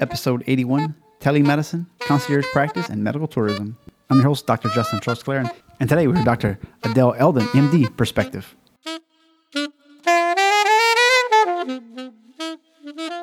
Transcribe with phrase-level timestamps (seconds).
[0.00, 3.76] episode 81 Telemedicine, Concierge Practice, and Medical Tourism.
[4.10, 4.68] I'm your host, Dr.
[4.68, 5.50] Justin Trosclair,
[5.80, 6.58] and today we're Dr.
[6.84, 8.54] Adel Eldin, MD, Perspective.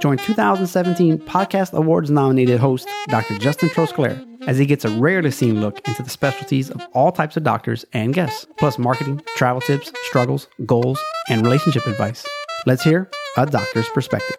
[0.01, 3.37] Join 2017 Podcast Awards nominated host Dr.
[3.37, 7.37] Justin Trosclair as he gets a rarely seen look into the specialties of all types
[7.37, 10.99] of doctors and guests, plus marketing, travel tips, struggles, goals,
[11.29, 12.25] and relationship advice.
[12.65, 14.35] Let's hear a doctor's perspective.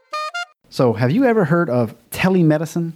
[0.69, 2.93] So, have you ever heard of telemedicine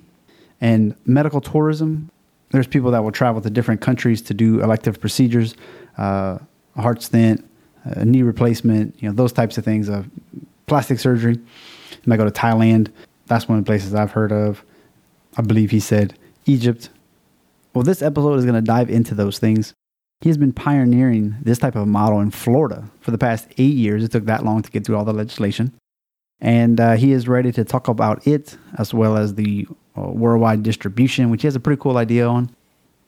[0.60, 2.10] and medical tourism?
[2.50, 5.54] There's people that will travel to different countries to do elective procedures,
[5.98, 6.38] uh,
[6.76, 7.44] heart stent,
[7.84, 10.08] a knee replacement, you know, those types of things, of
[10.66, 11.34] plastic surgery.
[11.34, 12.90] You might go to Thailand.
[13.26, 14.64] That's one of the places I've heard of.
[15.36, 16.88] I believe he said Egypt.
[17.74, 19.74] Well, this episode is going to dive into those things.
[20.20, 24.02] He has been pioneering this type of model in Florida for the past eight years.
[24.02, 25.74] It took that long to get through all the legislation.
[26.40, 29.66] And uh, he is ready to talk about it as well as the
[29.96, 32.54] uh, worldwide distribution, which he has a pretty cool idea on.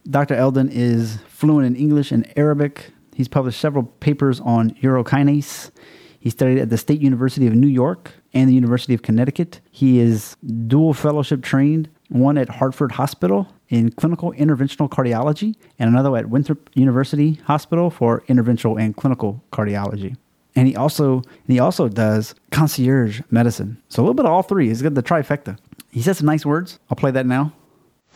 [0.08, 0.34] Dr.
[0.34, 2.90] Eldin is fluent in English and Arabic.
[3.14, 5.70] He's published several papers on urokinase.
[6.18, 9.60] He studied at the State University of New York and the University of Connecticut.
[9.70, 16.14] He is dual fellowship trained, one at Hartford Hospital in clinical interventional cardiology, and another
[16.16, 20.16] at Winthrop University Hospital for interventional and clinical cardiology
[20.56, 23.80] and he also and he also does concierge medicine.
[23.88, 24.68] So a little bit of all three.
[24.68, 25.58] He's got the trifecta.
[25.90, 26.78] He said some nice words.
[26.90, 27.52] I'll play that now.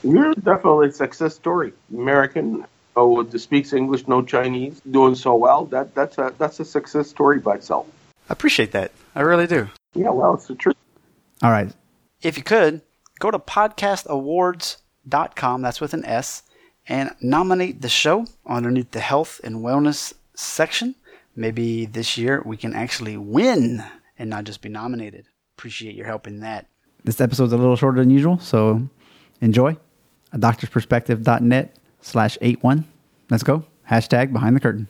[0.03, 1.73] You're definitely a success story.
[1.93, 5.65] American oh, that speaks English, no Chinese, doing so well.
[5.67, 7.87] That that's a that's a success story by itself.
[8.29, 8.93] I appreciate that.
[9.15, 9.69] I really do.
[9.95, 10.77] Yeah, well, it's the truth.
[11.43, 11.71] All right.
[12.23, 12.83] If you could
[13.19, 15.63] go to podcastawards.com.
[15.63, 16.43] That's with an S,
[16.87, 20.95] and nominate the show underneath the health and wellness section
[21.37, 23.83] maybe this year we can actually win
[24.19, 25.27] and not just be nominated.
[25.57, 26.67] Appreciate your help in that.
[27.05, 28.89] This episode's a little shorter than usual, so
[29.41, 29.77] enjoy.
[30.33, 32.85] A doctor's perspective.net slash 81.
[33.31, 33.65] Let's go.
[33.89, 34.89] Hashtag behind the curtain.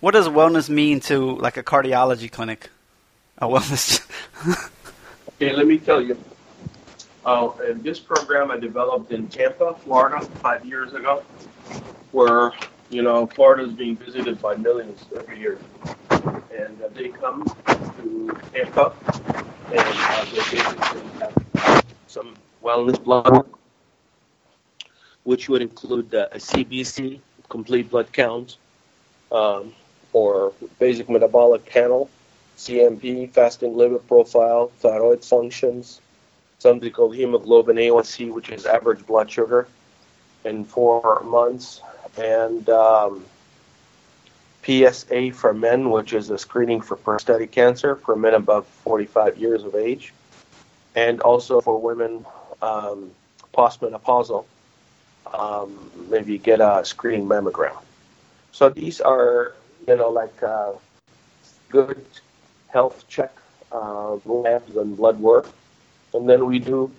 [0.00, 2.70] What does wellness mean to like a cardiology clinic?
[3.38, 4.04] A wellness.
[5.28, 6.18] okay, let me tell you.
[7.24, 11.22] Uh, this program I developed in Tampa, Florida, five years ago,
[12.10, 12.50] where
[12.92, 15.58] you know, Florida is being visited by millions every year,
[16.10, 17.42] and uh, they come
[18.02, 18.92] to Tampa,
[19.68, 23.48] and uh, they basically have some wellness blood work,
[25.24, 28.58] which would include uh, a CBC, complete blood count,
[29.32, 29.72] um,
[30.12, 32.10] or basic metabolic panel,
[32.58, 36.02] CMP, fasting liver profile, thyroid functions,
[36.58, 39.66] something called hemoglobin A1C, which is average blood sugar,
[40.44, 41.80] in four months,
[42.16, 43.24] and um,
[44.64, 49.64] PSA for men, which is a screening for prostate cancer for men above 45 years
[49.64, 50.12] of age,
[50.94, 52.24] and also for women
[52.60, 53.10] um,
[53.54, 54.44] postmenopausal,
[55.32, 57.76] um, maybe get a screening mammogram.
[58.52, 59.54] So these are,
[59.88, 60.72] you know, like uh,
[61.68, 62.04] good
[62.68, 63.32] health check
[63.72, 65.48] uh, labs and blood work,
[66.14, 66.90] and then we do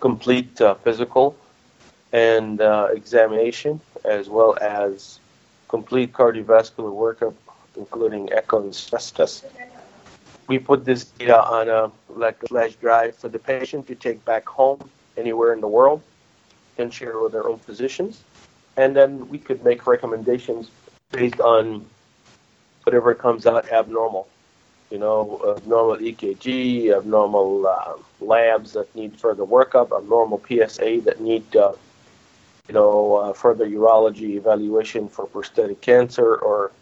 [0.00, 1.36] complete uh, physical
[2.12, 5.18] and uh, examination, as well as
[5.68, 7.34] complete cardiovascular workup,
[7.76, 9.44] including echo and stress test.
[10.46, 14.24] We put this data on a like a flash drive for the patient to take
[14.24, 16.02] back home anywhere in the world
[16.78, 18.22] and share with their own physicians.
[18.76, 20.70] And then we could make recommendations
[21.10, 21.86] based on
[22.84, 24.28] whatever comes out abnormal.
[24.90, 31.56] You know, abnormal EKG, abnormal uh, labs that need further workup, abnormal PSA that need
[31.56, 31.72] uh,
[32.68, 36.72] you know, uh, further urology evaluation for prostatic cancer or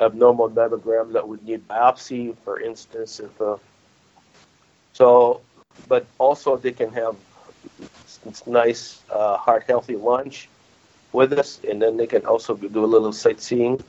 [0.00, 3.20] abnormal mammogram that would need biopsy, for instance.
[3.20, 3.56] If uh,
[4.92, 5.40] so,
[5.88, 7.16] but also they can have
[8.46, 10.48] nice uh, heart healthy lunch
[11.12, 13.82] with us, and then they can also do a little sightseeing,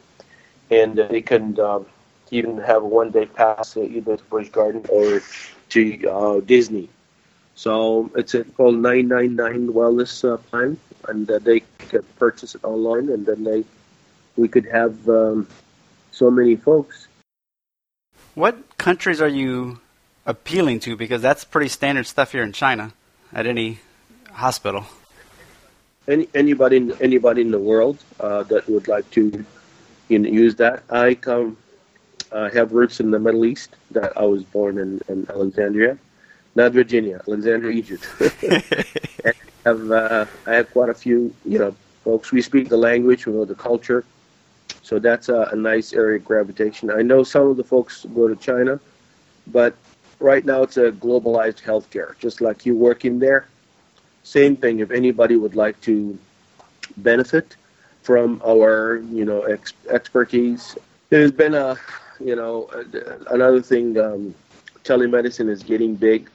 [0.72, 1.85] and they can um,
[2.31, 5.22] even have a one day pass either to Busch Garden or
[5.70, 6.90] to uh, Disney.
[7.55, 10.78] So it's called 999 Wellness uh, Plan
[11.08, 13.64] and uh, they could purchase it online, and then they
[14.35, 15.47] we could have um,
[16.11, 17.08] so many folks.
[18.35, 19.79] What countries are you
[20.26, 20.96] appealing to?
[20.96, 22.94] Because that's pretty standard stuff here in China
[23.34, 23.79] at any
[24.32, 24.85] hospital.
[26.08, 29.46] Any anybody in, anybody in the world uh, that would like to
[30.08, 30.84] you know, use that.
[30.90, 31.58] I come
[32.32, 33.76] uh, have roots in the Middle East.
[33.91, 35.97] That I was born in, in Alexandria,
[36.55, 38.05] not Virginia, Alexandria, Egypt.
[39.67, 42.31] have uh, I have quite a few you know folks.
[42.31, 44.05] We speak the language, we know the culture,
[44.81, 46.90] so that's a, a nice area of gravitation.
[46.91, 48.79] I know some of the folks go to China,
[49.47, 49.73] but
[50.19, 53.47] right now it's a globalized healthcare, just like you working there.
[54.23, 54.79] Same thing.
[54.79, 56.17] If anybody would like to
[56.97, 57.55] benefit
[58.02, 60.78] from our, you know, ex- expertise,
[61.09, 61.78] there's been a,
[62.19, 62.69] you know,
[63.29, 63.97] another thing.
[63.97, 64.35] Um,
[64.84, 66.29] telemedicine is getting big.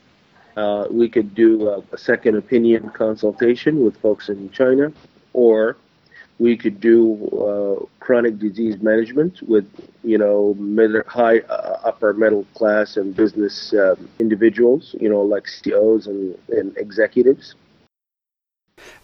[0.56, 4.92] Uh, we could do a, a second opinion consultation with folks in China,
[5.32, 5.76] or
[6.38, 9.66] we could do uh, chronic disease management with
[10.02, 15.46] you know middle, high uh, upper middle class and business um, individuals you know like
[15.46, 17.54] CEOs and, and executives.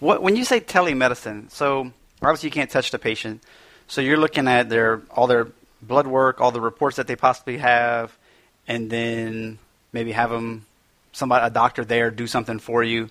[0.00, 3.42] What when you say telemedicine so obviously you can't touch the patient.
[3.86, 5.48] So you're looking at their all their
[5.80, 8.18] blood work all the reports that they possibly have
[8.66, 9.58] and then
[9.92, 10.66] maybe have them
[11.12, 13.08] somebody a doctor there do something for you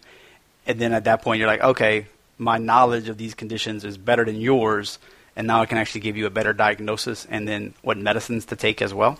[0.66, 2.08] and then at that point you're like okay
[2.38, 5.00] my knowledge of these conditions is better than yours,
[5.36, 8.56] and now I can actually give you a better diagnosis and then what medicines to
[8.56, 9.20] take as well?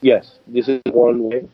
[0.00, 1.48] Yes, this is one way.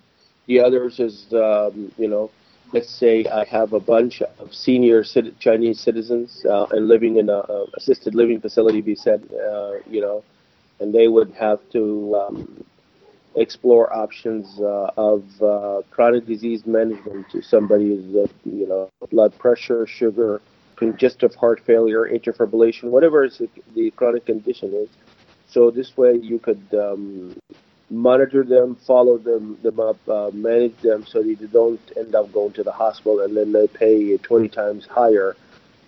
[0.47, 2.31] The others is, um, you know,
[2.73, 5.03] let's say I have a bunch of senior
[5.39, 10.03] Chinese citizens uh, and living in a, a, assisted living facility, be said, uh, you
[10.03, 10.23] know,
[10.81, 12.65] and they would have to um,
[13.37, 19.87] explore options uh, of uh, chronic disease management to somebody with, you know, blood pressure,
[19.87, 20.41] sugar,
[20.77, 23.29] congestive heart failure, atrial fibrillation, whatever
[23.75, 24.89] the chronic condition is.
[25.49, 27.37] So this way you could um,
[27.91, 32.33] monitor them, follow them, them up, uh, manage them so that they don't end up
[32.33, 35.37] going to the hospital and then they pay 20 times higher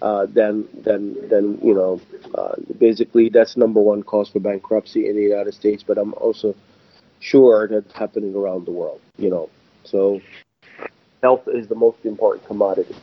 [0.03, 2.01] uh, than than than you know.
[2.35, 5.83] Uh, basically, that's number one cause for bankruptcy in the United States.
[5.83, 6.55] But I'm also
[7.21, 9.49] sure that's happening around the world, you know.
[9.85, 10.21] So
[11.23, 12.95] health is the most important commodity.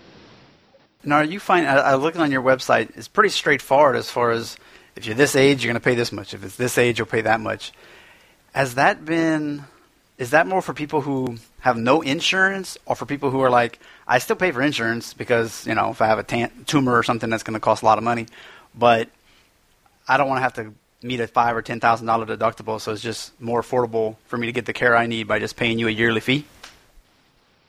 [1.03, 4.55] Now, you find, I, I on your website, it's pretty straightforward as far as
[4.95, 6.33] if you're this age, you're going to pay this much.
[6.33, 7.73] If it's this age, you'll pay that much.
[8.53, 9.65] Has that been,
[10.17, 13.79] is that more for people who have no insurance or for people who are like,
[14.07, 17.29] I still pay for insurance because, you know, if I have a tumor or something
[17.29, 18.27] that's going to cost a lot of money,
[18.75, 19.09] but
[20.07, 22.91] I don't want to have to meet a five or ten thousand dollar deductible, so
[22.91, 25.79] it's just more affordable for me to get the care I need by just paying
[25.79, 26.45] you a yearly fee.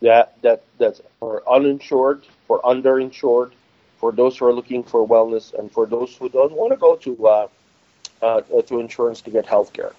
[0.00, 3.52] Yeah, that that's for uninsured, for underinsured,
[3.98, 6.96] for those who are looking for wellness, and for those who don't want to go
[6.96, 7.48] to uh,
[8.22, 9.92] uh, to insurance to get health care.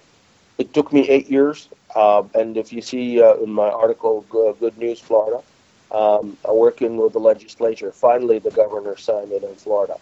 [0.58, 4.78] It took me eight years, uh, and if you see uh, in my article, Good
[4.78, 5.42] News Florida,
[5.90, 9.98] um, working with the legislature, finally the governor signed it in Florida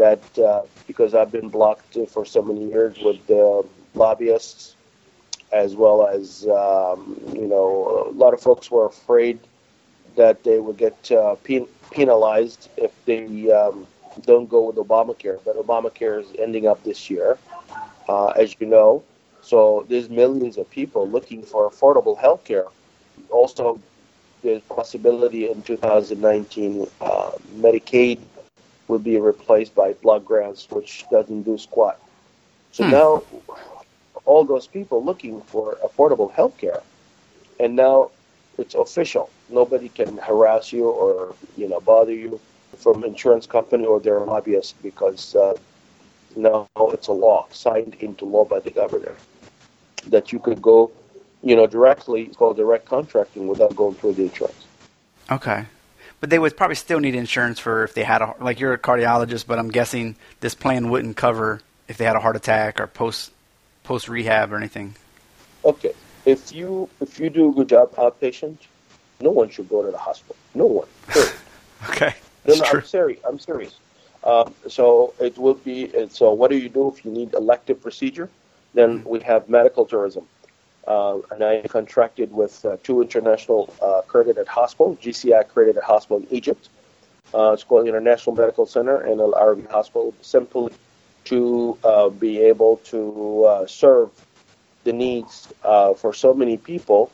[0.00, 3.64] that uh, because I've been blocked for so many years with the
[3.94, 4.76] lobbyists,
[5.52, 9.38] as well as um, you know a lot of folks were afraid
[10.16, 13.86] that they would get uh, pen- penalized if they um,
[14.22, 15.38] don't go with Obamacare.
[15.44, 17.38] But Obamacare is ending up this year,
[18.08, 19.02] uh, as you know.
[19.42, 22.66] So there's millions of people looking for affordable health care.
[23.30, 23.80] Also,
[24.42, 28.18] there's possibility in 2019 uh, Medicaid
[28.90, 31.98] would be replaced by block grants, which doesn't do squat.
[32.72, 32.90] So hmm.
[32.90, 33.22] now
[34.24, 36.82] all those people looking for affordable health care,
[37.58, 38.10] and now
[38.58, 39.30] it's official.
[39.48, 42.40] Nobody can harass you or you know bother you
[42.76, 45.54] from insurance company or their lobbyist because uh,
[46.36, 49.16] now it's a law signed into law by the governor
[50.06, 50.90] that you could go,
[51.42, 52.22] you know, directly.
[52.22, 54.66] It's called direct contracting without going through the insurance.
[55.30, 55.64] Okay.
[56.20, 58.78] But they would probably still need insurance for if they had a like you're a
[58.78, 62.86] cardiologist, but I'm guessing this plan wouldn't cover if they had a heart attack or
[62.86, 63.32] post
[63.84, 64.94] post rehab or anything.
[65.64, 65.92] Okay,
[66.24, 68.58] if you if you do a good job outpatient,
[69.20, 70.36] no one should go to the hospital.
[70.54, 70.88] No one.
[71.90, 72.14] okay.
[72.46, 73.20] No, no, I'm serious.
[73.26, 73.78] I'm serious.
[74.24, 75.90] Um, so it will be.
[76.10, 78.28] So what do you do if you need elective procedure?
[78.74, 80.26] Then we have medical tourism.
[80.86, 86.26] Uh, and I contracted with uh, two international uh, accredited hospitals, JCI accredited hospital in
[86.30, 86.68] Egypt.
[87.34, 90.72] Uh, it's called International Medical Center and Al Arabi Hospital, simply
[91.26, 94.10] to uh, be able to uh, serve
[94.84, 97.12] the needs for so many people,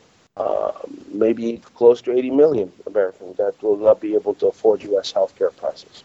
[1.11, 5.11] maybe close to 80 million Americans that will not be able to afford U.S.
[5.11, 6.03] healthcare prices.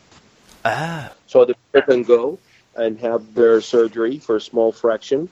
[0.64, 1.12] Ah.
[1.26, 2.38] So the people can go
[2.75, 5.28] and have their surgery for a small fraction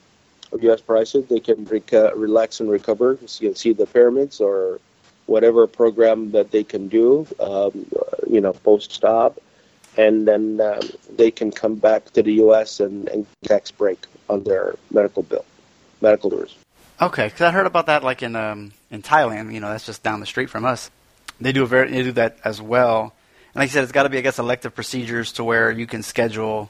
[0.51, 0.81] of U.S.
[0.81, 1.25] prices.
[1.27, 3.17] They can relax and recover.
[3.25, 4.79] So you can see the pyramids or
[5.25, 7.85] whatever program that they can do, um,
[8.29, 9.39] you know, post-stop,
[9.97, 10.81] and then um,
[11.15, 12.79] they can come back to the U.S.
[12.79, 15.45] and, and tax break on their medical bill,
[16.01, 16.55] medical tours.
[17.01, 19.53] Okay, because I heard about that like in um, in Thailand.
[19.53, 20.91] You know, that's just down the street from us.
[21.39, 23.13] They do a very they do that as well.
[23.53, 25.87] And like I said, it's got to be I guess elective procedures to where you
[25.87, 26.69] can schedule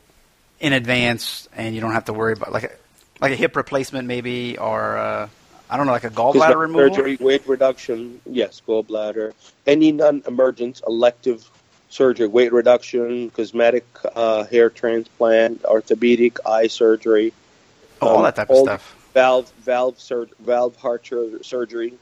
[0.60, 2.80] in advance and you don't have to worry about like
[3.22, 5.30] like a hip replacement maybe or uh,
[5.70, 6.94] I don't know, like a gallbladder removal?
[6.94, 9.34] Surgery, weight reduction, yes, gallbladder.
[9.66, 11.50] Any non-emergent elective
[11.88, 13.86] surgery, weight reduction, cosmetic
[14.16, 17.32] uh, hair transplant, orthopedic eye surgery.
[18.02, 18.98] Oh, um, all that type of stuff.
[19.14, 21.10] Valve, valve, sur- valve heart
[21.42, 21.94] surgery,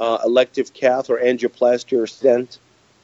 [0.00, 2.58] uh, elective cath or angioplasty or stent.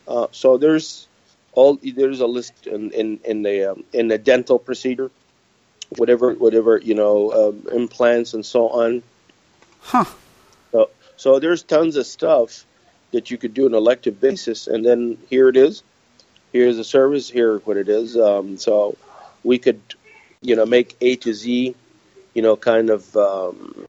[0.08, 1.06] Uh, so there's
[1.52, 5.10] all there's a list in in, in the um, in the dental procedure,
[5.96, 9.02] whatever whatever you know um, implants and so on.
[9.80, 10.04] Huh.
[10.72, 12.64] So, so there's tons of stuff
[13.12, 15.82] that you could do on an elective basis, and then here it is.
[16.52, 17.28] Here's the service.
[17.28, 18.16] Here what it is.
[18.16, 18.96] Um, so
[19.44, 19.80] we could,
[20.42, 21.74] you know, make A to Z,
[22.34, 23.86] you know, kind of, um,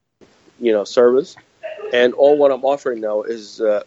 [0.60, 1.36] you know, service.
[1.94, 3.84] And all what I'm offering now is uh,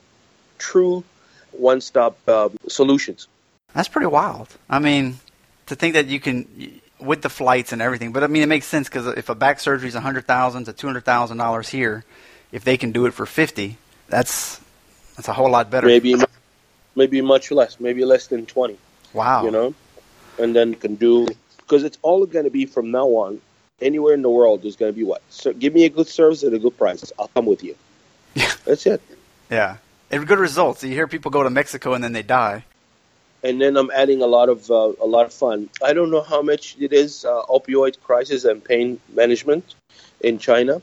[0.59, 1.05] true
[1.53, 3.29] one-stop uh, solutions.
[3.75, 4.49] That's pretty wild.
[4.69, 5.19] I mean,
[5.67, 8.13] to think that you can with the flights and everything.
[8.13, 10.65] But I mean, it makes sense because if a back surgery is a hundred thousand
[10.65, 12.05] to two hundred thousand dollars here,
[12.53, 13.77] if they can do it for fifty,
[14.09, 14.61] that's
[15.17, 15.87] that's a whole lot better.
[15.87, 16.17] Maybe,
[16.95, 17.79] maybe much less.
[17.81, 18.79] Maybe less than twenty.
[19.13, 19.45] Wow.
[19.45, 19.75] You know,
[20.39, 23.41] and then can do because it's all going to be from now on.
[23.81, 25.21] Anywhere in the world, there's going to be what?
[25.31, 27.13] So give me a good service at a good price.
[27.19, 27.77] I'll come with you.
[28.37, 28.51] Yeah.
[28.65, 29.01] That's it.
[29.49, 29.77] Yeah.
[30.11, 30.83] And good results.
[30.83, 32.65] You hear people go to Mexico and then they die
[33.45, 35.69] and then I'm adding a lot of uh, a lot of fun.
[35.85, 39.75] I don't know how much it is uh, opioid crisis and pain management
[40.21, 40.81] in China,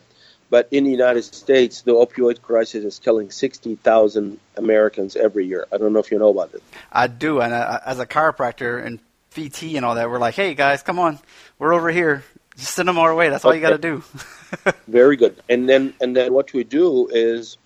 [0.52, 5.68] but in the United States, the opioid crisis is killing sixty thousand Americans every year.
[5.74, 6.62] I don't know if you know about it.
[6.92, 9.00] I do, and uh, as a chiropractor and
[9.34, 11.20] VT and all that, we're like, hey guys, come on,
[11.58, 12.24] we're over here.
[12.58, 13.30] Just send them our way.
[13.30, 14.04] That's all you got to do.
[14.88, 15.42] Very good.
[15.50, 17.58] And then and then what we do is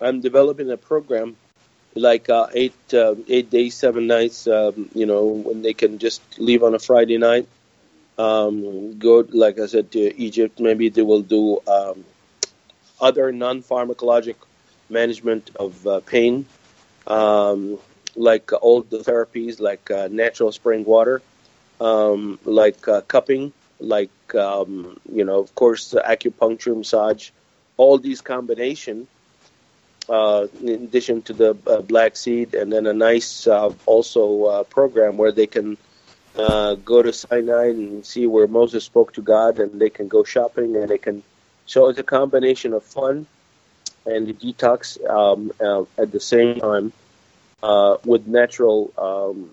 [0.00, 1.36] I'm developing a program
[1.94, 4.46] like uh, eight uh, eight days, seven nights.
[4.46, 7.46] Um, you know, when they can just leave on a Friday night,
[8.18, 10.60] um, go like I said to Egypt.
[10.60, 12.04] Maybe they will do um,
[13.00, 14.36] other non-pharmacologic
[14.88, 16.46] management of uh, pain,
[17.06, 17.78] um,
[18.16, 21.22] like all the therapies, like uh, natural spring water,
[21.80, 27.30] um, like uh, cupping, like you know, of course, acupuncture, massage.
[27.76, 29.08] All these combination
[30.08, 34.62] uh, in addition to the uh, black seed, and then a nice uh, also uh,
[34.64, 35.76] program where they can
[36.36, 40.24] uh, go to Sinai and see where Moses spoke to God, and they can go
[40.24, 41.22] shopping, and they can.
[41.66, 43.26] So it's a combination of fun
[44.04, 46.92] and detox um, uh, at the same time
[48.04, 48.92] with natural.
[48.98, 49.50] Um,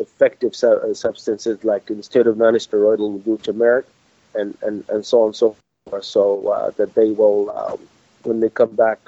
[0.00, 3.86] effective su- substances like instead of non-steroidal turmeric
[4.34, 5.56] and, and, and so on and so
[5.88, 7.78] forth so that they will um,
[8.24, 8.98] when they come back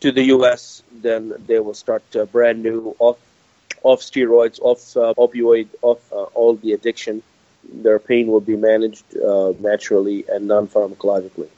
[0.00, 3.18] to the U.S., then they will start uh, brand new off
[3.82, 7.22] off steroids, off uh, opioid, off uh, all the addiction.
[7.72, 11.48] Their pain will be managed uh, naturally and non-pharmacologically.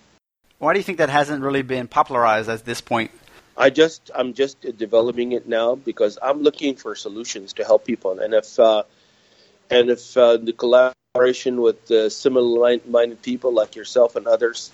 [0.58, 3.10] Why do you think that hasn't really been popularized at this point?
[3.56, 8.18] I just I'm just developing it now because I'm looking for solutions to help people,
[8.18, 8.84] and if uh,
[9.70, 14.70] and if uh, the collaboration with similar-minded people like yourself and others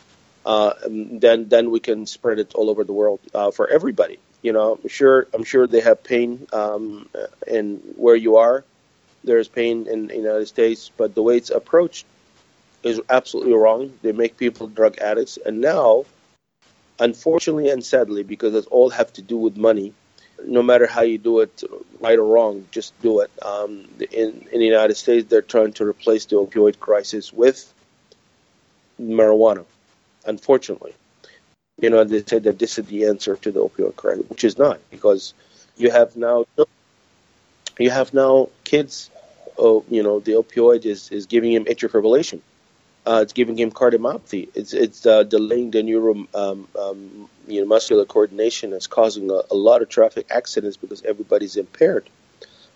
[0.47, 4.19] uh, then then we can spread it all over the world uh, for everybody.
[4.43, 7.09] You know, I'm sure I'm sure they have pain um,
[7.49, 8.65] in where you are.
[9.25, 12.07] There's pain in the United States, but the way it's approached
[12.85, 13.93] is absolutely wrong.
[14.03, 16.05] They make people drug addicts, and now,
[17.01, 19.95] unfortunately and sadly, because it all have to do with money.
[20.45, 21.65] No matter how you do it,
[21.99, 23.33] right or wrong, just do it.
[23.43, 27.73] Um, in in the United States, they're trying to replace the opioid crisis with
[29.01, 29.65] marijuana
[30.27, 30.95] unfortunately.
[31.79, 34.57] You know, they said that this is the answer to the opioid crisis, which is
[34.57, 35.35] not, because
[35.77, 36.47] you have now
[37.79, 39.11] you have now kids.
[39.59, 42.41] Oh, you know, the opioid is, is giving him atrial fibrillation.
[43.07, 44.49] Uh, it's giving him cardiomyopathy.
[44.55, 48.73] It's it's uh, delaying the neuro um, um, you know muscular coordination.
[48.73, 52.11] It's causing a, a, lot of traffic accidents because everybody's impaired.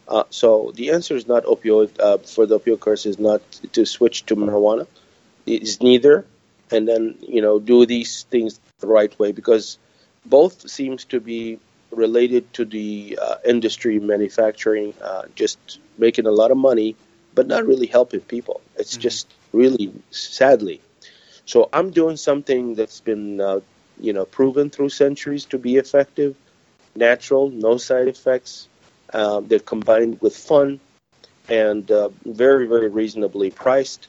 [0.07, 3.42] Uh, so the answer is not opioid uh, for the opioid crisis is not
[3.73, 4.87] to switch to marijuana.
[5.47, 6.25] It's neither
[6.70, 9.78] and then you know do these things the right way because
[10.26, 11.58] both seems to be
[11.90, 15.58] related to the uh, industry manufacturing uh, just
[15.98, 16.94] making a lot of money
[17.34, 18.60] but not really helping people.
[18.76, 19.02] It's mm-hmm.
[19.02, 20.80] just really sadly.
[21.50, 23.58] So i'm doing something that's been uh,
[23.98, 26.36] you know proven through centuries to be effective
[26.94, 28.68] natural no side effects
[29.12, 30.78] uh, they're combined with fun
[31.48, 34.06] and uh, very very reasonably priced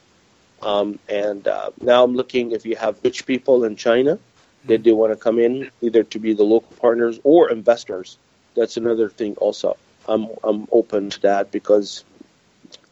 [0.62, 4.18] um, and uh, now I'm looking if you have rich people in China
[4.66, 8.16] that they want to come in, either to be the local partners or investors.
[8.54, 9.34] That's another thing.
[9.36, 9.76] Also,
[10.06, 12.04] I'm I'm open to that because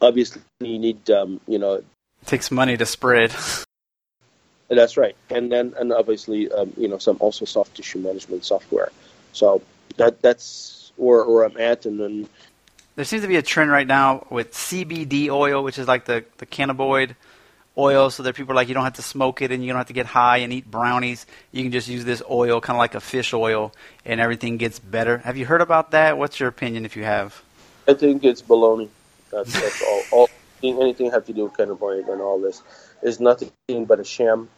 [0.00, 1.84] obviously you need um, you know it
[2.26, 3.34] takes money to spread.
[4.68, 8.90] That's right, and then and obviously um, you know some also soft tissue management software.
[9.32, 9.62] So
[9.96, 12.28] that that's where, where I'm at, and then
[12.96, 16.24] there seems to be a trend right now with CBD oil, which is like the
[16.38, 17.14] the cannabinoid
[17.80, 19.78] oil, so that people are like you don't have to smoke it and you don't
[19.78, 21.26] have to get high and eat brownies.
[21.52, 23.72] You can just use this oil, kind of like a fish oil,
[24.04, 25.18] and everything gets better.
[25.18, 26.18] Have you heard about that?
[26.18, 27.42] What's your opinion if you have?
[27.88, 28.88] I think it's baloney.
[29.30, 30.02] That's, that's all.
[30.12, 30.30] all
[30.62, 32.62] anything have to do with cannabinoid and all this
[33.02, 33.50] is nothing
[33.86, 34.50] but a sham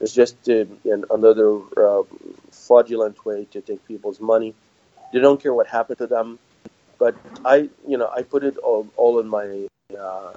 [0.00, 0.64] it's just uh,
[1.10, 2.02] another uh,
[2.50, 4.54] fraudulent way to take people's money.
[5.12, 6.38] They don't care what happened to them.
[6.98, 9.68] But I, you know, I put it all, all in my.
[9.96, 10.32] Uh,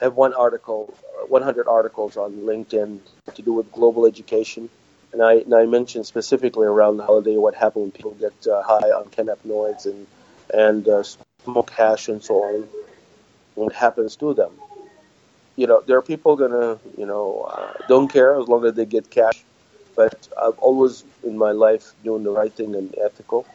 [0.00, 0.94] I have one article,
[1.28, 3.00] 100 articles on LinkedIn
[3.34, 4.68] to do with global education,
[5.12, 8.62] and I, and I mentioned specifically around the holiday what happened when people get uh,
[8.62, 10.06] high on cannabinoids and
[10.52, 11.02] and uh,
[11.44, 12.68] smoke hash and so on.
[13.54, 14.52] What happens to them?
[15.56, 18.86] you know, there are people gonna, you know, uh, don't care as long as they
[18.86, 19.44] get cash.
[19.94, 23.46] But I've always in my life doing the right thing and ethical.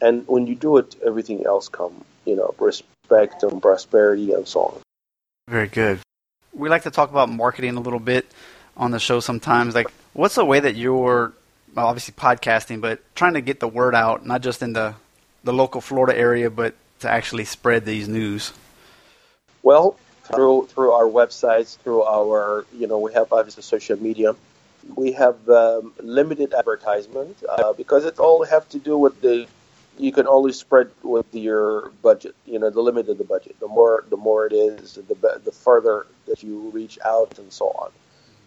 [0.00, 4.60] And when you do it, everything else come, you know, respect and prosperity and so
[4.60, 4.80] on.
[5.50, 5.98] Very good.
[6.52, 8.24] We like to talk about marketing a little bit
[8.76, 9.74] on the show sometimes.
[9.74, 11.32] Like, what's the way that you're,
[11.74, 14.94] well, obviously podcasting, but trying to get the word out, not just in the
[15.42, 18.52] the local Florida area, but to actually spread these news?
[19.64, 24.36] Well, through through our websites, through our you know we have obviously social media.
[24.94, 29.48] We have um, limited advertisement uh, because it all have to do with the
[30.00, 32.34] you can only spread with your budget.
[32.46, 33.56] You know the limit of the budget.
[33.60, 37.66] The more the more it is, the the further that you reach out and so
[37.82, 37.90] on.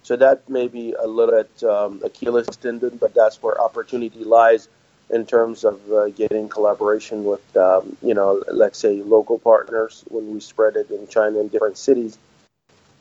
[0.04, 4.68] So that may be a little bit um, Achilles tendon, but that's where opportunity lies
[5.10, 10.34] in terms of uh, getting collaboration with, um, you know, let's say local partners when
[10.34, 12.18] we spread it in China in different cities.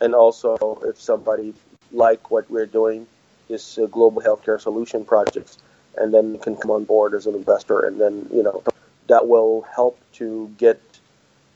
[0.00, 1.54] And also, if somebody
[1.90, 3.06] like what we're doing,
[3.48, 5.58] this uh, global healthcare solution projects,
[5.96, 8.62] and then can come on board as an investor, and then you know
[9.08, 10.80] that will help to get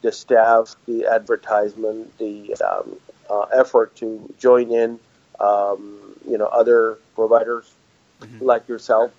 [0.03, 2.97] the staff, the advertisement, the um,
[3.31, 4.99] uh, effort to join in,
[5.41, 7.73] um, you know, other providers
[8.21, 8.45] mm-hmm.
[8.45, 9.11] like yourself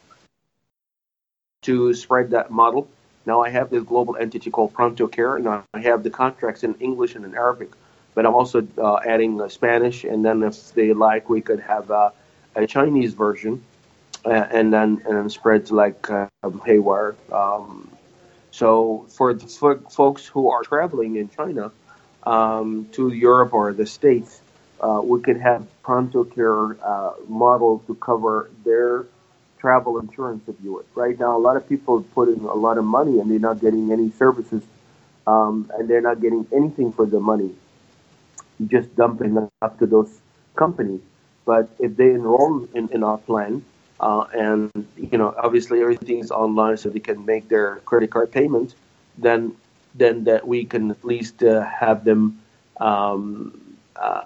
[1.64, 2.88] to spread that model.
[3.26, 6.76] Now I have this global entity called Pronto Care, and I have the contracts in
[6.76, 7.72] English and in Arabic,
[8.16, 11.92] but I'm also uh, adding uh, Spanish, and then if they like, we could have
[11.92, 12.12] uh,
[12.56, 13.64] a Chinese version,
[14.26, 17.16] and then and then spread to like um, Haywire.
[17.32, 17.90] Um,
[18.52, 19.48] so for the
[19.90, 21.72] folks who are traveling in China
[22.24, 24.42] um, to Europe or the States,
[24.82, 29.06] uh, we could have Pronto Care uh, model to cover their
[29.60, 30.86] travel insurance, if you would.
[30.96, 33.60] Right now, a lot of people put in a lot of money and they're not
[33.60, 34.64] getting any services,
[35.26, 37.52] um, and they're not getting anything for the money,
[38.68, 40.20] just dumping up to those
[40.56, 41.02] companies.
[41.46, 43.64] But if they enroll in, in our plan,
[44.00, 48.32] uh, and you know, obviously everything is online, so they can make their credit card
[48.32, 48.76] payments,
[49.18, 49.56] then
[49.96, 52.40] then that we can at least uh, have them
[52.80, 54.24] um, uh,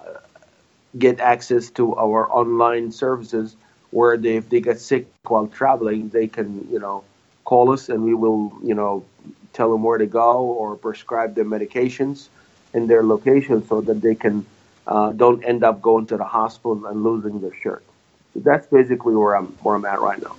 [0.98, 3.56] get access to our online services
[3.90, 7.04] where they, if they get sick while traveling, they can, you know,
[7.44, 9.04] call us and we will, you know,
[9.52, 12.28] tell them where to go or prescribe their medications
[12.74, 14.44] in their location so that they can
[14.86, 17.84] uh, don't end up going to the hospital and losing their shirt.
[18.34, 20.36] That's basically where I'm where I'm at right now.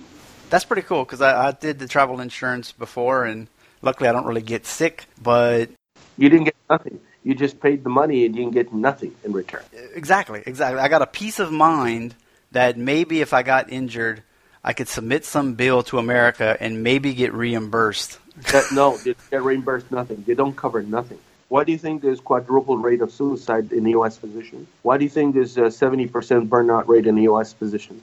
[0.50, 3.48] That's pretty cool because I, I did the travel insurance before, and
[3.82, 5.06] luckily I don't really get sick.
[5.22, 5.70] But
[6.18, 7.00] you didn't get nothing.
[7.22, 9.62] You just paid the money and you didn't get nothing in return.
[9.94, 10.80] Exactly, exactly.
[10.80, 12.14] I got a peace of mind
[12.52, 14.22] that maybe if I got injured,
[14.62, 18.18] I could submit some bill to America and maybe get reimbursed.
[18.52, 20.24] That, no, they get reimbursed nothing.
[20.26, 21.18] They don't cover nothing.
[21.54, 24.16] Why do you think there's quadruple rate of suicide in the U.S.
[24.16, 24.66] physician?
[24.82, 27.52] Why do you think there's a 70% burnout rate in the U.S.
[27.52, 28.02] physician?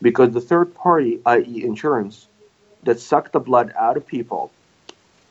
[0.00, 2.28] Because the third party, i.e., insurance,
[2.84, 4.52] that suck the blood out of people,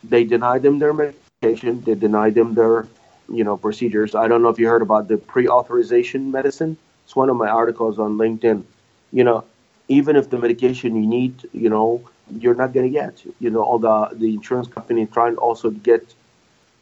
[0.03, 2.87] they deny them their medication, they deny them their,
[3.29, 4.15] you know, procedures.
[4.15, 7.99] I don't know if you heard about the pre-authorization medicine it's one of my articles
[7.99, 8.65] on LinkedIn.
[9.13, 9.45] You know,
[9.87, 12.01] even if the medication you need, you know,
[12.37, 13.23] you're not going to get.
[13.39, 16.13] You know, all the the insurance company trying also to get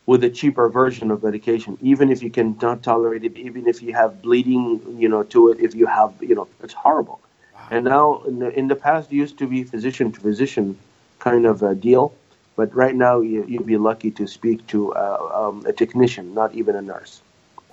[0.05, 3.81] with a cheaper version of medication, even if you can not tolerate it, even if
[3.81, 7.21] you have bleeding, you know, to it, if you have, you know, it's horrible.
[7.53, 7.67] Wow.
[7.71, 10.77] And now, in the, in the past, it used to be physician to physician
[11.19, 12.13] kind of a deal,
[12.57, 16.53] but right now you, would be lucky to speak to uh, um, a technician, not
[16.53, 17.21] even a nurse.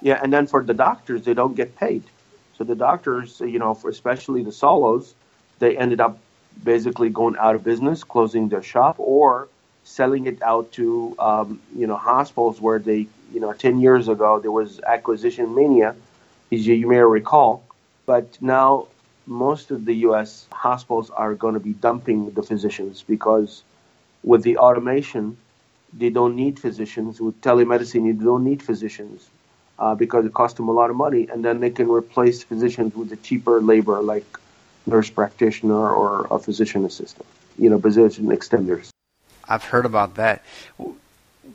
[0.01, 2.05] Yeah, and then for the doctors, they don't get paid.
[2.57, 5.14] So the doctors, you know, for especially the solos,
[5.59, 6.19] they ended up
[6.62, 9.49] basically going out of business, closing their shop, or
[9.90, 14.38] selling it out to um, you know hospitals where they, you know, 10 years ago
[14.38, 15.96] there was acquisition mania,
[16.53, 17.62] as you may recall.
[18.07, 18.88] But now
[19.26, 20.46] most of the U.S.
[20.53, 23.62] hospitals are going to be dumping the physicians because
[24.24, 25.37] with the automation,
[25.92, 27.20] they don't need physicians.
[27.20, 29.29] With telemedicine, you don't need physicians
[29.79, 32.94] uh, because it costs them a lot of money, and then they can replace physicians
[32.94, 34.26] with the cheaper labor like
[34.87, 37.26] nurse practitioner or a physician assistant,
[37.59, 38.89] you know, physician extenders.
[39.50, 40.44] I've heard about that.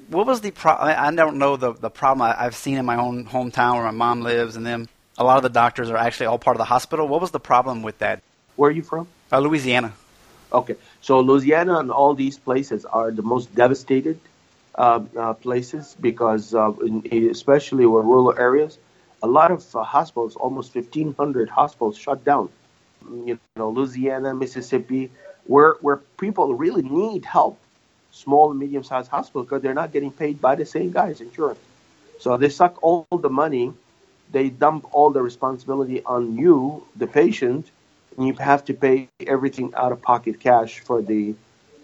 [0.09, 0.93] What was the problem?
[0.95, 3.91] I don't know the the problem I, have seen in my own hometown where my
[3.91, 6.65] mom lives, and then a lot of the doctors are actually all part of the
[6.65, 7.07] hospital.
[7.07, 8.21] What was the problem with that?
[8.57, 9.07] Where are you from?
[9.31, 9.93] Uh, Louisiana.
[10.51, 14.19] Okay, so Louisiana and all these places are the most devastated
[14.75, 18.77] uh, uh, places because, uh, in, especially in rural areas,
[19.23, 22.49] a lot of uh, hospitals, almost 1,500 hospitals, shut down.
[23.25, 25.11] You know, Louisiana, Mississippi,
[25.45, 27.59] where where people really need help,
[28.15, 31.59] small and medium-sized hospitals, because they're not getting paid by the same guys, insurance.
[32.19, 33.73] So they suck all the money,
[34.31, 37.69] they dump all the responsibility on you, the patient,
[38.17, 41.35] and you have to pay everything out of pocket cash for the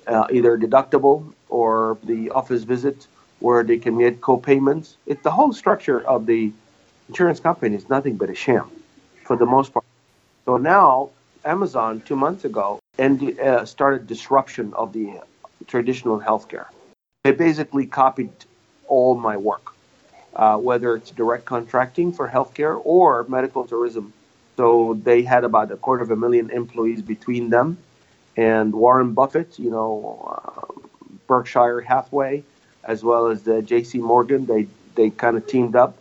[0.07, 3.07] uh, either deductible or the office visit
[3.39, 4.97] where they can get co-payments.
[5.05, 6.51] It's the whole structure of the
[7.09, 8.71] insurance company is nothing but a sham
[9.25, 9.85] for the most part.
[10.45, 11.09] So now
[11.43, 15.19] Amazon two months ago and uh, started disruption of the
[15.67, 16.67] traditional healthcare.
[17.23, 18.31] They basically copied
[18.87, 19.73] all my work,
[20.35, 24.13] uh, whether it's direct contracting for healthcare or medical tourism.
[24.57, 27.77] So they had about a quarter of a million employees between them
[28.37, 30.81] and Warren Buffett, you know, uh,
[31.27, 32.43] Berkshire Hathaway,
[32.83, 33.99] as well as the J.P.
[33.99, 34.45] Morgan.
[34.45, 35.97] They they kind of teamed up.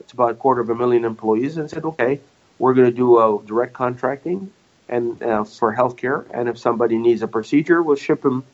[0.00, 2.20] It's about a quarter of a million employees, and said, okay,
[2.58, 4.50] we're going to do a direct contracting
[4.88, 8.44] and uh, for healthcare, and if somebody needs a procedure, we'll ship them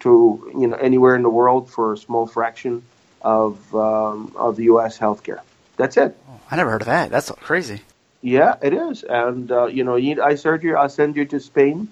[0.00, 2.82] to you know anywhere in the world for a small fraction
[3.22, 4.98] of um, of the U.S.
[4.98, 5.40] healthcare.
[5.76, 6.16] That's it.
[6.28, 7.10] Oh, I never heard of that.
[7.10, 7.80] That's crazy.
[8.20, 9.04] Yeah, it is.
[9.04, 10.74] And uh, you know, you need eye surgery.
[10.74, 11.88] I'll send you to Spain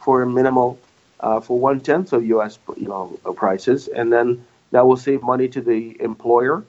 [0.00, 0.78] for a minimal,
[1.20, 2.58] uh, for one tenth of U.S.
[2.76, 6.64] you know prices, and then that will save money to the employer.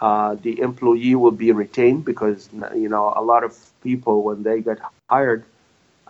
[0.00, 4.60] Uh, the employee will be retained because you know a lot of people when they
[4.60, 5.44] get hired,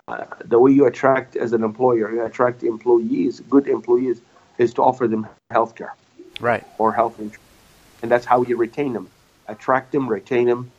[0.06, 4.20] uh, the way you attract as an employer, you attract employees, good employees,
[4.58, 5.94] is to offer them health care,
[6.40, 7.42] right, or health insurance,
[8.02, 9.08] and that's how you retain them,
[9.48, 10.70] attract them, retain them,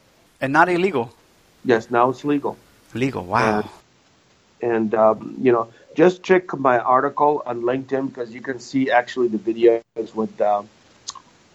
[0.42, 1.12] and not illegal.
[1.64, 2.58] Yes, now it's legal.
[2.94, 3.68] Legal, wow.
[4.62, 9.28] and um, you know just check my article on LinkedIn because you can see actually
[9.28, 10.62] the videos with uh,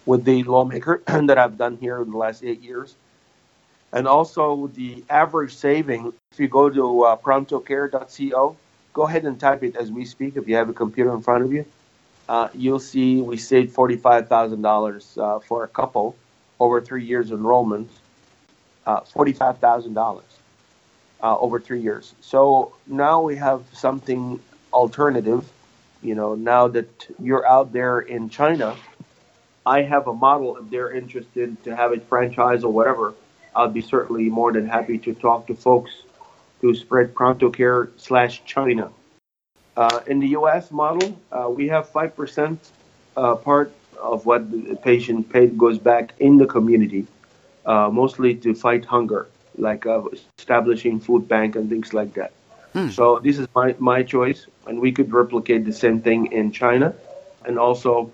[0.05, 2.95] with the lawmaker that I've done here in the last eight years,
[3.93, 6.13] and also the average saving.
[6.31, 8.57] If you go to uh, prontocare.co,
[8.93, 10.37] go ahead and type it as we speak.
[10.37, 11.65] If you have a computer in front of you,
[12.29, 16.15] uh, you'll see we saved forty-five thousand uh, dollars for a couple
[16.59, 17.89] over three years enrollment.
[18.85, 20.23] Uh, forty-five thousand dollars
[21.21, 22.13] uh, over three years.
[22.21, 24.39] So now we have something
[24.73, 25.49] alternative.
[26.01, 28.75] You know, now that you're out there in China,
[29.65, 30.57] I have a model.
[30.57, 33.13] If they're interested to have a franchise or whatever,
[33.55, 35.91] I'll be certainly more than happy to talk to folks
[36.61, 38.91] to spread Pronto Care slash China.
[39.75, 40.71] Uh, in the U.S.
[40.71, 42.71] model, uh, we have five percent
[43.17, 47.07] uh, part of what the patient paid goes back in the community,
[47.65, 50.01] uh, mostly to fight hunger like uh,
[50.37, 52.31] establishing food bank and things like that.
[52.73, 52.89] Hmm.
[52.89, 56.93] So this is my, my choice, and we could replicate the same thing in China,
[57.45, 58.11] and also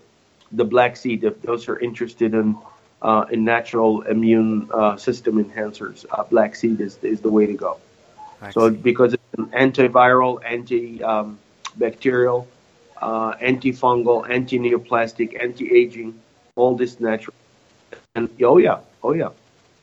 [0.51, 2.57] the black seed if those are interested in
[3.01, 6.05] uh, in natural immune uh, system enhancers.
[6.09, 7.77] Uh, black seed is is the way to go.
[8.39, 8.83] Black so seed.
[8.83, 12.47] because it's an antiviral, antibacterial, um,
[13.01, 16.19] uh, antifungal, anti-neoplastic, anti-aging,
[16.55, 17.35] all this natural.
[18.15, 19.29] And oh yeah, oh yeah.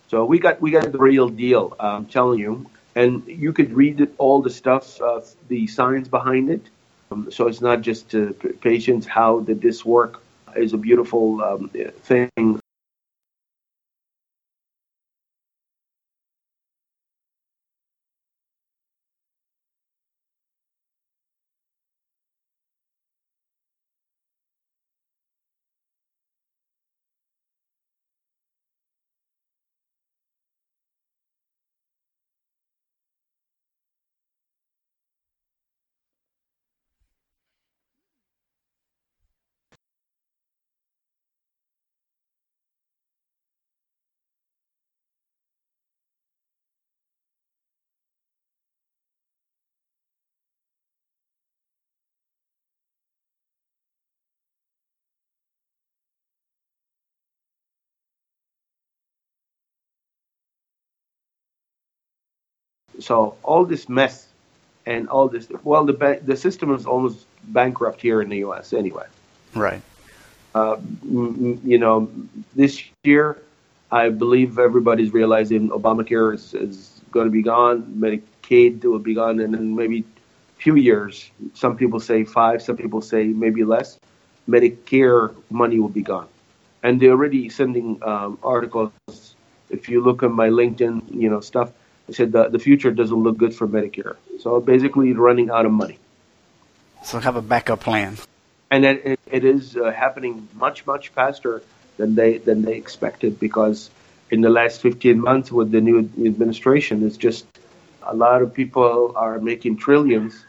[0.09, 1.77] So we got we got the real deal.
[1.79, 6.51] I'm telling you, and you could read it, all the stuff, uh, the science behind
[6.51, 6.63] it.
[7.11, 9.07] Um, so it's not just uh, patients.
[9.07, 10.21] How did this work?
[10.57, 12.61] Is a beautiful um, thing
[63.01, 64.29] So all this mess
[64.87, 68.73] and all this, well, the ba- the system is almost bankrupt here in the U.S.
[68.73, 69.07] anyway.
[69.55, 69.83] Right.
[70.55, 72.11] Uh, you know,
[72.55, 73.43] this year,
[73.91, 79.41] I believe everybody's realizing Obamacare is, is going to be gone, Medicaid will be gone,
[79.41, 81.31] and then maybe a few years.
[81.55, 83.99] Some people say five, some people say maybe less.
[84.49, 86.29] Medicare money will be gone,
[86.83, 88.93] and they're already sending um, articles.
[89.71, 91.73] If you look at my LinkedIn, you know stuff,
[92.07, 94.17] they said the the future doesn't look good for Medicare.
[94.41, 95.99] So basically, running out of money.
[97.03, 98.17] So have a backup plan
[98.75, 101.63] and it, it is uh, happening much much faster
[101.97, 103.91] than they than they expected because
[104.31, 107.47] in the last 15 months with the new administration it's just
[108.03, 110.45] a lot of people are making trillions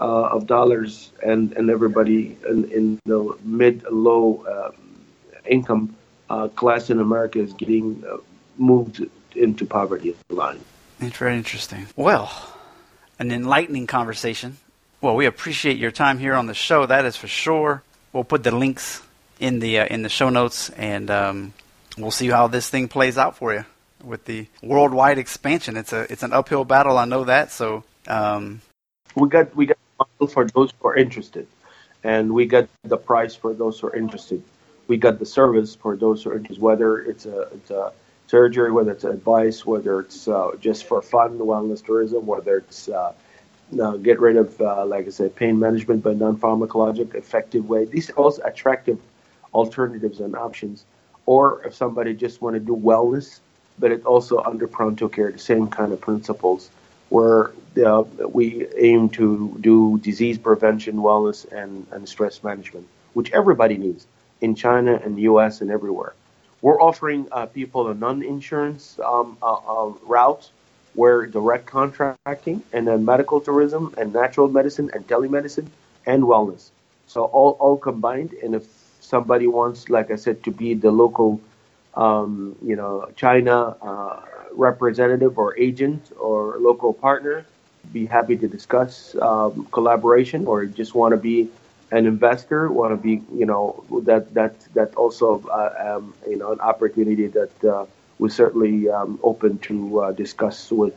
[0.00, 4.74] uh, of dollars and and everybody in, in the mid low um,
[5.46, 5.96] income
[6.28, 8.16] uh, class in America is getting uh,
[8.58, 9.04] moved
[9.34, 10.60] into poverty line.
[11.06, 11.86] It's very interesting.
[11.96, 12.32] Well,
[13.18, 14.56] an enlightening conversation.
[15.00, 16.86] Well, we appreciate your time here on the show.
[16.86, 17.82] That is for sure.
[18.12, 19.02] We'll put the links
[19.38, 21.52] in the uh, in the show notes, and um,
[21.98, 23.64] we'll see how this thing plays out for you
[24.02, 25.76] with the worldwide expansion.
[25.76, 26.96] It's a it's an uphill battle.
[26.96, 27.52] I know that.
[27.52, 28.62] So um,
[29.14, 29.78] we got we got
[30.30, 31.46] for those who are interested,
[32.02, 34.42] and we got the price for those who are interested.
[34.88, 36.62] We got the service for those who are interested.
[36.62, 37.92] Whether it's a it's a
[38.26, 43.12] surgery, whether it's advice, whether it's uh, just for fun, wellness tourism, whether it's uh,
[43.80, 47.84] uh, get rid of, uh, like I said, pain management by non-pharmacologic effective way.
[47.84, 48.98] These are also attractive
[49.52, 50.84] alternatives and options.
[51.26, 53.40] Or if somebody just want to do wellness,
[53.78, 56.70] but it also under pronto care, the same kind of principles,
[57.08, 57.52] where
[57.84, 64.06] uh, we aim to do disease prevention, wellness, and, and stress management, which everybody needs
[64.40, 65.60] in China and the U.S.
[65.60, 66.14] and everywhere.
[66.64, 70.50] We're offering uh, people a non-insurance um, uh, route
[70.94, 75.68] where direct contracting and then medical tourism and natural medicine and telemedicine
[76.06, 76.70] and wellness.
[77.06, 78.32] So all, all combined.
[78.42, 78.64] And if
[79.00, 81.38] somebody wants, like I said, to be the local,
[81.98, 84.22] um, you know, China uh,
[84.52, 87.44] representative or agent or local partner,
[87.92, 91.50] be happy to discuss um, collaboration or just want to be
[91.94, 96.50] an investor, want to be, you know, that that that also, uh, um, you know,
[96.52, 97.86] an opportunity that uh,
[98.18, 100.92] we're certainly um, open to uh, discuss with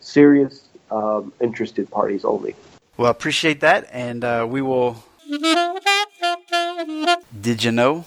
[0.00, 2.54] serious, um, interested parties only.
[2.98, 5.02] Well, appreciate that, and uh, we will.
[7.40, 8.04] Did you know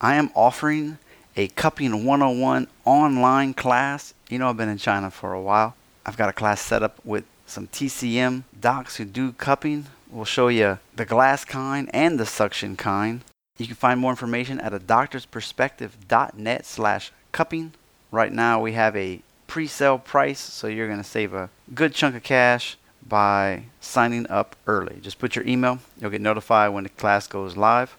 [0.00, 0.98] I am offering
[1.34, 4.12] a Cupping 101 online class?
[4.28, 5.74] You know, I've been in China for a while.
[6.04, 9.86] I've got a class set up with some TCM docs who do cupping.
[10.10, 13.20] We'll show you the glass kind and the suction kind.
[13.58, 17.74] You can find more information at a doctorsperspective.net slash cupping.
[18.10, 22.16] Right now we have a pre-sale price, so you're going to save a good chunk
[22.16, 24.98] of cash by signing up early.
[25.02, 27.96] Just put your email, you'll get notified when the class goes live.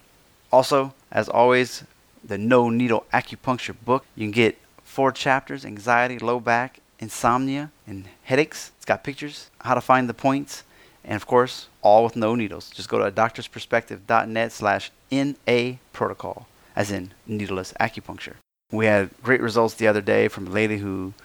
[0.51, 1.83] Also, as always,
[2.23, 4.05] the No Needle Acupuncture book.
[4.15, 8.71] You can get four chapters anxiety, low back, insomnia, and headaches.
[8.77, 10.63] It's got pictures, how to find the points,
[11.09, 12.69] and of course, all with no needles.
[12.69, 18.35] Just go to doctorsperspective.net slash NA protocol, as in needleless acupuncture.
[18.71, 21.15] We had great results the other day from a lady who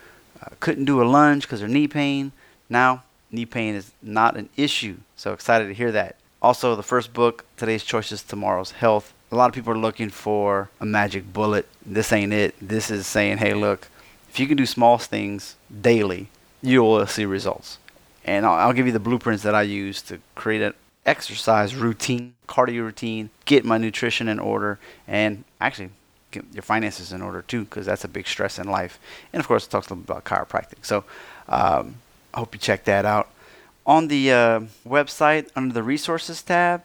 [0.40, 2.32] uh, couldn't do a lunge because her knee pain.
[2.70, 4.96] Now, knee pain is not an issue.
[5.16, 6.16] So excited to hear that.
[6.40, 9.12] Also, the first book, Today's Choices, Tomorrow's Health.
[9.30, 11.68] A lot of people are looking for a magic bullet.
[11.84, 12.54] This ain't it.
[12.58, 13.88] This is saying, hey, look,
[14.30, 16.30] if you can do small things daily,
[16.62, 17.76] you will see results.
[18.24, 22.34] And I'll, I'll give you the blueprints that I use to create an exercise routine,
[22.48, 25.90] cardio routine, get my nutrition in order, and actually
[26.30, 28.98] get your finances in order too, because that's a big stress in life.
[29.32, 30.84] And of course, it talks a little bit about chiropractic.
[30.84, 31.04] So
[31.48, 31.96] um,
[32.32, 33.28] I hope you check that out.
[33.86, 36.82] On the uh, website, under the resources tab,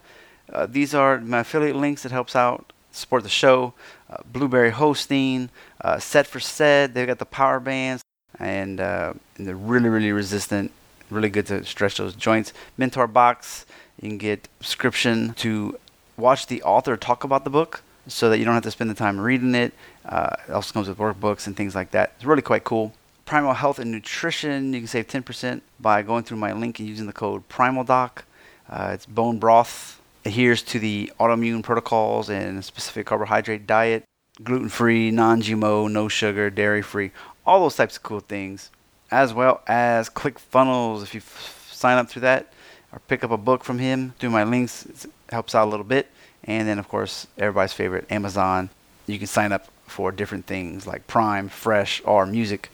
[0.52, 3.74] uh, these are my affiliate links that helps out support the show.
[4.10, 5.50] Uh, Blubrry hosting,
[5.82, 6.94] uh, Set for Set.
[6.94, 8.04] They've got the power bands,
[8.38, 10.72] and, uh, and they're really, really resistant.
[11.10, 12.54] Really good to stretch those joints.
[12.78, 13.66] Mentor box.
[14.02, 15.78] You can get subscription to
[16.18, 18.96] watch the author talk about the book so that you don't have to spend the
[18.96, 19.74] time reading it.
[20.06, 22.14] Uh, it also comes with workbooks and things like that.
[22.16, 22.94] It's really quite cool.
[23.26, 27.06] Primal Health and Nutrition, you can save 10% by going through my link and using
[27.06, 28.24] the code PrimalDoc.
[28.70, 34.04] Uh, it's bone broth, adheres to the autoimmune protocols and a specific carbohydrate diet,
[34.44, 37.12] gluten free, non GMO, no sugar, dairy free,
[37.46, 38.72] all those types of cool things,
[39.12, 41.04] as well as ClickFunnels.
[41.04, 42.54] If you f- sign up through that
[42.92, 45.86] or pick up a book from him through my links, it helps out a little
[45.86, 46.08] bit.
[46.44, 48.70] And then, of course, everybody's favorite, Amazon.
[49.08, 52.70] You can sign up for different things like Prime, Fresh, or Music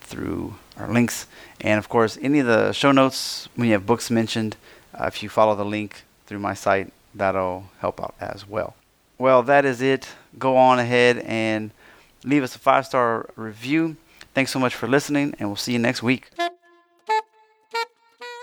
[0.00, 1.26] through our links.
[1.60, 4.56] And of course, any of the show notes, when you have books mentioned,
[4.94, 8.74] uh, if you follow the link through my site, that'll help out as well.
[9.18, 10.08] Well, that is it.
[10.38, 11.72] Go on ahead and
[12.24, 13.96] leave us a five star review.
[14.34, 16.30] Thanks so much for listening, and we'll see you next week.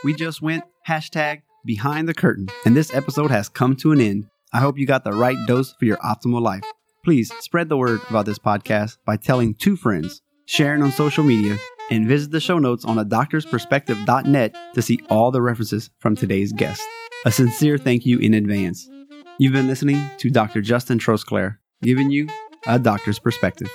[0.03, 4.27] We just went hashtag behind the curtain, and this episode has come to an end.
[4.53, 6.63] I hope you got the right dose for your optimal life.
[7.03, 11.57] Please spread the word about this podcast by telling two friends, sharing on social media,
[11.91, 16.51] and visit the show notes on a doctorsperspective.net to see all the references from today's
[16.51, 16.81] guest.
[17.25, 18.89] A sincere thank you in advance.
[19.37, 20.61] You've been listening to Dr.
[20.61, 22.27] Justin Trosclair, giving you
[22.67, 23.69] a doctor's perspective.